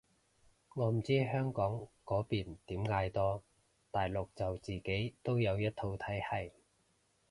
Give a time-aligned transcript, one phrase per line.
[0.73, 3.43] 我唔知香港嗰邊點嗌多，
[3.91, 6.49] 大陸就自己都有一套體係